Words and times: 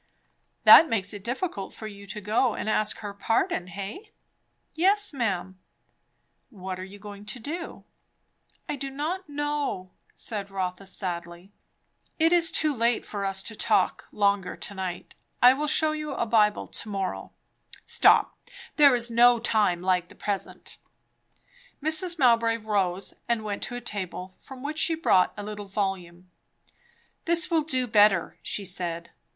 "That 0.63 0.89
makes 0.89 1.13
it 1.13 1.23
difficult 1.23 1.75
for 1.75 1.85
you 1.85 2.07
to 2.07 2.19
go 2.19 2.55
and 2.55 2.67
ask 2.67 2.97
her 2.97 3.13
pardon, 3.13 3.67
hey?" 3.67 4.09
"Yes, 4.73 5.13
ma'am." 5.13 5.59
"What 6.49 6.79
are 6.79 6.83
you 6.83 6.97
going 6.97 7.23
to 7.27 7.39
do?" 7.39 7.83
"I 8.67 8.77
do 8.77 8.89
not 8.89 9.29
know," 9.29 9.91
said 10.15 10.49
Rotha 10.49 10.87
sadly. 10.87 11.51
"It 12.17 12.33
is 12.33 12.51
too 12.51 12.73
late 12.75 13.05
for 13.05 13.23
us 13.23 13.43
to 13.43 13.55
talk 13.55 14.07
longer 14.11 14.55
to 14.55 14.73
night. 14.73 15.13
I 15.39 15.53
will 15.53 15.67
shew 15.67 15.93
you 15.93 16.15
a 16.15 16.25
Bible 16.25 16.65
to 16.65 16.89
morrow 16.89 17.31
stop, 17.85 18.35
there 18.77 18.95
is 18.95 19.11
no 19.11 19.37
time 19.37 19.83
like 19.83 20.09
the 20.09 20.15
present" 20.15 20.79
Mrs. 21.83 22.17
Mowbray 22.17 22.57
rose 22.57 23.13
and 23.29 23.43
went 23.43 23.61
to 23.61 23.75
a 23.75 23.81
table 23.81 24.33
from 24.41 24.63
which 24.63 24.79
she 24.79 24.95
brought 24.95 25.31
a 25.37 25.43
little 25.43 25.67
volume. 25.67 26.31
"This 27.25 27.51
will 27.51 27.61
do 27.61 27.85
better," 27.85 28.39
she 28.41 28.65
said. 28.65 29.11